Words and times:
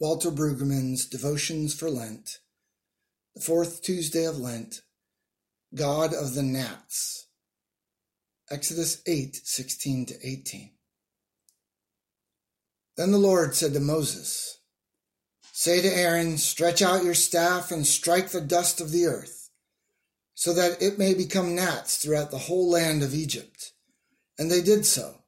Walter 0.00 0.32
Brueggemann's 0.32 1.06
Devotions 1.06 1.72
for 1.72 1.88
Lent, 1.88 2.38
the 3.36 3.40
fourth 3.40 3.80
Tuesday 3.80 4.24
of 4.24 4.36
Lent, 4.36 4.80
God 5.72 6.12
of 6.12 6.34
the 6.34 6.42
Gnats, 6.42 7.28
Exodus 8.50 9.02
8 9.06 9.36
16 9.44 10.06
to 10.06 10.14
18. 10.26 10.70
Then 12.96 13.12
the 13.12 13.18
Lord 13.18 13.54
said 13.54 13.72
to 13.74 13.80
Moses, 13.80 14.58
Say 15.52 15.80
to 15.80 15.88
Aaron, 15.88 16.38
Stretch 16.38 16.82
out 16.82 17.04
your 17.04 17.14
staff 17.14 17.70
and 17.70 17.86
strike 17.86 18.30
the 18.30 18.40
dust 18.40 18.80
of 18.80 18.90
the 18.90 19.06
earth, 19.06 19.50
so 20.34 20.52
that 20.54 20.82
it 20.82 20.98
may 20.98 21.14
become 21.14 21.54
gnats 21.54 21.98
throughout 21.98 22.32
the 22.32 22.38
whole 22.38 22.68
land 22.68 23.04
of 23.04 23.14
Egypt. 23.14 23.72
And 24.40 24.50
they 24.50 24.60
did 24.60 24.86
so. 24.86 25.23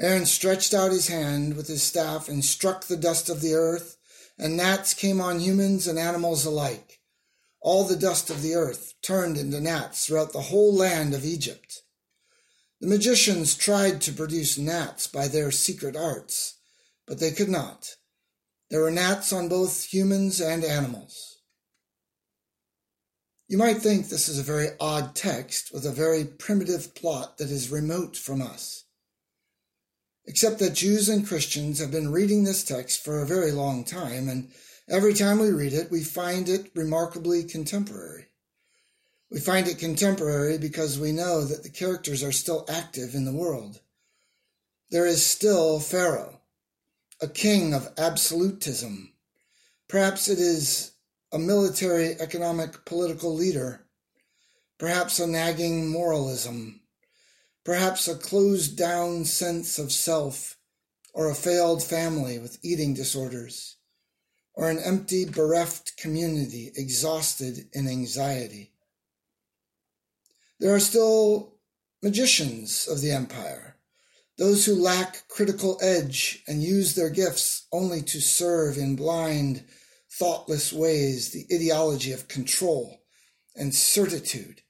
Aaron 0.00 0.26
stretched 0.26 0.74
out 0.74 0.92
his 0.92 1.08
hand 1.08 1.56
with 1.56 1.66
his 1.66 1.82
staff 1.82 2.28
and 2.28 2.44
struck 2.44 2.84
the 2.84 2.96
dust 2.96 3.28
of 3.28 3.40
the 3.40 3.54
earth, 3.54 3.96
and 4.38 4.56
gnats 4.56 4.94
came 4.94 5.20
on 5.20 5.40
humans 5.40 5.88
and 5.88 5.98
animals 5.98 6.44
alike. 6.44 7.00
All 7.60 7.82
the 7.82 7.96
dust 7.96 8.30
of 8.30 8.40
the 8.40 8.54
earth 8.54 8.94
turned 9.02 9.36
into 9.36 9.60
gnats 9.60 10.06
throughout 10.06 10.32
the 10.32 10.42
whole 10.42 10.72
land 10.72 11.14
of 11.14 11.24
Egypt. 11.24 11.82
The 12.80 12.86
magicians 12.86 13.56
tried 13.56 14.00
to 14.02 14.12
produce 14.12 14.56
gnats 14.56 15.08
by 15.08 15.26
their 15.26 15.50
secret 15.50 15.96
arts, 15.96 16.58
but 17.04 17.18
they 17.18 17.32
could 17.32 17.48
not. 17.48 17.96
There 18.70 18.82
were 18.82 18.92
gnats 18.92 19.32
on 19.32 19.48
both 19.48 19.92
humans 19.92 20.40
and 20.40 20.62
animals. 20.62 21.38
You 23.48 23.58
might 23.58 23.78
think 23.78 24.08
this 24.08 24.28
is 24.28 24.38
a 24.38 24.44
very 24.44 24.68
odd 24.78 25.16
text 25.16 25.72
with 25.74 25.84
a 25.84 25.90
very 25.90 26.24
primitive 26.24 26.94
plot 26.94 27.38
that 27.38 27.50
is 27.50 27.70
remote 27.70 28.16
from 28.16 28.40
us 28.40 28.84
except 30.28 30.58
that 30.58 30.74
Jews 30.74 31.08
and 31.08 31.26
Christians 31.26 31.80
have 31.80 31.90
been 31.90 32.12
reading 32.12 32.44
this 32.44 32.62
text 32.62 33.02
for 33.02 33.22
a 33.22 33.26
very 33.26 33.50
long 33.50 33.82
time, 33.82 34.28
and 34.28 34.50
every 34.86 35.14
time 35.14 35.38
we 35.38 35.48
read 35.48 35.72
it, 35.72 35.90
we 35.90 36.04
find 36.04 36.50
it 36.50 36.70
remarkably 36.74 37.44
contemporary. 37.44 38.26
We 39.30 39.40
find 39.40 39.66
it 39.66 39.78
contemporary 39.78 40.58
because 40.58 41.00
we 41.00 41.12
know 41.12 41.44
that 41.44 41.62
the 41.62 41.70
characters 41.70 42.22
are 42.22 42.32
still 42.32 42.66
active 42.68 43.14
in 43.14 43.24
the 43.24 43.32
world. 43.32 43.80
There 44.90 45.06
is 45.06 45.24
still 45.24 45.80
Pharaoh, 45.80 46.42
a 47.22 47.28
king 47.28 47.72
of 47.72 47.88
absolutism. 47.96 49.14
Perhaps 49.88 50.28
it 50.28 50.38
is 50.38 50.92
a 51.32 51.38
military, 51.38 52.20
economic, 52.20 52.84
political 52.84 53.34
leader. 53.34 53.86
Perhaps 54.78 55.20
a 55.20 55.26
nagging 55.26 55.88
moralism 55.88 56.82
perhaps 57.64 58.08
a 58.08 58.16
closed 58.16 58.76
down 58.76 59.24
sense 59.24 59.78
of 59.78 59.92
self, 59.92 60.56
or 61.12 61.30
a 61.30 61.34
failed 61.34 61.82
family 61.82 62.38
with 62.38 62.58
eating 62.62 62.94
disorders, 62.94 63.76
or 64.54 64.70
an 64.70 64.78
empty, 64.78 65.24
bereft 65.24 65.96
community 65.96 66.72
exhausted 66.76 67.68
in 67.72 67.88
anxiety. 67.88 68.72
There 70.60 70.74
are 70.74 70.80
still 70.80 71.56
magicians 72.02 72.88
of 72.88 73.00
the 73.00 73.12
empire, 73.12 73.76
those 74.38 74.64
who 74.64 74.80
lack 74.80 75.26
critical 75.28 75.78
edge 75.82 76.42
and 76.46 76.62
use 76.62 76.94
their 76.94 77.10
gifts 77.10 77.66
only 77.72 78.02
to 78.02 78.20
serve 78.20 78.78
in 78.78 78.96
blind, 78.96 79.64
thoughtless 80.10 80.72
ways 80.72 81.30
the 81.30 81.46
ideology 81.52 82.12
of 82.12 82.28
control 82.28 83.02
and 83.56 83.74
certitude 83.74 84.62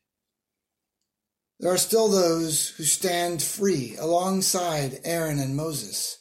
there 1.61 1.73
are 1.73 1.79
still 1.79 2.09
those 2.09 2.69
who 2.69 2.85
stand 2.85 3.43
free 3.43 3.97
alongside 3.99 5.01
Aaron 5.05 5.41
and 5.41 5.57
Moses, 5.57 6.19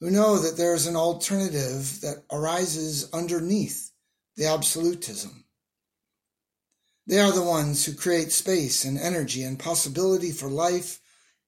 who 0.00 0.10
know 0.10 0.38
that 0.38 0.56
there 0.56 0.74
is 0.74 0.86
an 0.86 0.96
alternative 0.96 2.00
that 2.00 2.24
arises 2.32 3.08
underneath 3.12 3.92
the 4.36 4.46
absolutism. 4.46 5.44
They 7.06 7.20
are 7.20 7.32
the 7.32 7.42
ones 7.42 7.84
who 7.84 7.94
create 7.94 8.32
space 8.32 8.84
and 8.84 8.98
energy 8.98 9.42
and 9.42 9.58
possibility 9.58 10.32
for 10.32 10.48
life 10.48 11.00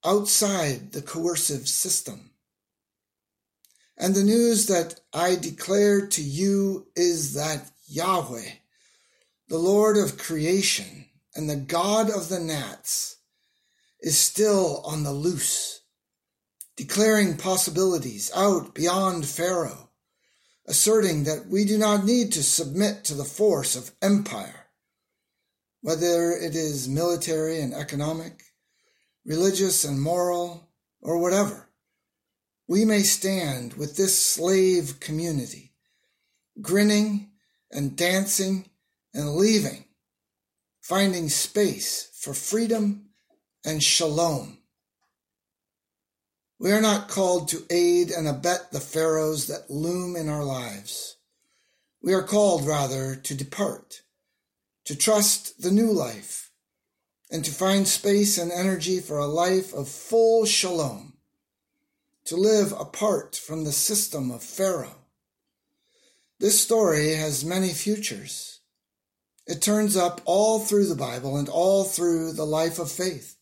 outside 0.05 0.91
the 0.91 1.01
coercive 1.01 1.67
system. 1.67 2.31
And 3.97 4.15
the 4.15 4.23
news 4.23 4.67
that 4.67 4.99
I 5.13 5.35
declare 5.35 6.07
to 6.07 6.21
you 6.23 6.87
is 6.95 7.33
that 7.35 7.71
Yahweh, 7.87 8.49
the 9.47 9.57
Lord 9.57 9.97
of 9.97 10.17
creation, 10.17 11.05
and 11.35 11.49
the 11.49 11.55
god 11.55 12.09
of 12.09 12.29
the 12.29 12.39
gnats 12.39 13.17
is 14.01 14.17
still 14.17 14.81
on 14.85 15.03
the 15.03 15.13
loose, 15.13 15.81
declaring 16.75 17.37
possibilities 17.37 18.29
out 18.35 18.75
beyond 18.75 19.25
Pharaoh, 19.25 19.89
asserting 20.67 21.23
that 21.23 21.47
we 21.47 21.63
do 21.63 21.77
not 21.77 22.03
need 22.03 22.31
to 22.33 22.43
submit 22.43 23.05
to 23.05 23.13
the 23.13 23.23
force 23.23 23.75
of 23.75 23.91
empire, 24.01 24.67
whether 25.81 26.31
it 26.31 26.53
is 26.55 26.89
military 26.89 27.61
and 27.61 27.73
economic, 27.73 28.43
religious 29.25 29.85
and 29.85 30.01
moral, 30.01 30.69
or 31.01 31.17
whatever. 31.17 31.69
We 32.67 32.85
may 32.85 33.03
stand 33.03 33.73
with 33.73 33.95
this 33.95 34.19
slave 34.19 34.99
community, 34.99 35.73
grinning 36.61 37.31
and 37.71 37.95
dancing 37.95 38.69
and 39.13 39.35
leaving 39.35 39.85
finding 40.83 41.29
space 41.29 42.09
for 42.13 42.33
freedom 42.33 43.05
and 43.63 43.81
shalom. 43.81 44.57
We 46.59 46.73
are 46.73 46.81
not 46.81 47.07
called 47.07 47.47
to 47.49 47.65
aid 47.69 48.11
and 48.11 48.27
abet 48.27 48.73
the 48.73 48.81
pharaohs 48.81 49.47
that 49.47 49.71
loom 49.71 50.17
in 50.17 50.27
our 50.27 50.43
lives. 50.43 51.15
We 52.01 52.13
are 52.13 52.21
called 52.21 52.67
rather 52.67 53.15
to 53.15 53.33
depart, 53.33 54.01
to 54.83 54.95
trust 54.95 55.61
the 55.61 55.71
new 55.71 55.89
life, 55.89 56.51
and 57.31 57.45
to 57.45 57.51
find 57.51 57.87
space 57.87 58.37
and 58.37 58.51
energy 58.51 58.99
for 58.99 59.17
a 59.17 59.25
life 59.25 59.73
of 59.73 59.87
full 59.87 60.45
shalom, 60.45 61.13
to 62.25 62.35
live 62.35 62.73
apart 62.73 63.37
from 63.37 63.63
the 63.63 63.71
system 63.71 64.31
of 64.31 64.43
Pharaoh. 64.43 64.97
This 66.39 66.59
story 66.59 67.13
has 67.13 67.45
many 67.45 67.69
futures 67.69 68.59
it 69.45 69.61
turns 69.61 69.97
up 69.97 70.21
all 70.25 70.59
through 70.59 70.87
the 70.87 70.95
Bible 70.95 71.37
and 71.37 71.49
all 71.49 71.83
through 71.83 72.33
the 72.33 72.45
life 72.45 72.79
of 72.79 72.91
faith. 72.91 73.35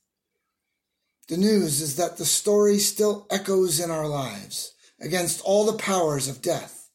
The 1.28 1.38
news 1.38 1.82
is 1.82 1.96
that 1.96 2.18
the 2.18 2.26
story 2.26 2.80
still 2.80 3.28
echoes 3.30 3.80
in 3.80 3.92
our 3.92 4.08
lives 4.08 4.74
against 5.00 5.42
all 5.42 5.66
the 5.66 5.78
powers 5.78 6.28
of 6.28 6.42
death. 6.42 6.90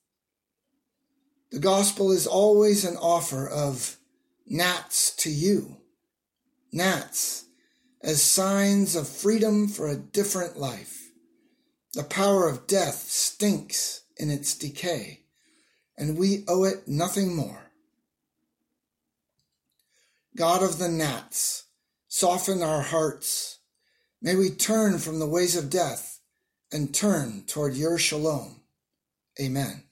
The 1.50 1.58
gospel 1.60 2.12
is 2.12 2.26
always 2.26 2.84
an 2.84 2.96
offer 2.96 3.48
of 3.48 3.96
gnats 4.46 5.14
to 5.16 5.30
you, 5.30 5.78
gnats 6.72 7.44
as 8.02 8.22
signs 8.22 8.94
of 8.94 9.08
freedom 9.08 9.68
for 9.68 9.88
a 9.88 9.96
different 9.96 10.56
life. 10.56 11.10
The 11.94 12.04
power 12.04 12.48
of 12.48 12.66
death 12.66 13.08
stinks 13.08 14.02
in 14.16 14.30
its 14.30 14.54
decay, 14.54 15.22
and 15.96 16.18
we 16.18 16.44
owe 16.46 16.64
it 16.64 16.86
nothing 16.86 17.34
more. 17.34 17.65
God 20.36 20.62
of 20.62 20.78
the 20.78 20.88
gnats, 20.88 21.64
soften 22.08 22.62
our 22.62 22.82
hearts. 22.82 23.60
May 24.20 24.36
we 24.36 24.50
turn 24.50 24.98
from 24.98 25.18
the 25.18 25.26
ways 25.26 25.56
of 25.56 25.70
death 25.70 26.20
and 26.70 26.94
turn 26.94 27.44
toward 27.46 27.74
your 27.74 27.96
shalom. 27.98 28.60
Amen. 29.40 29.85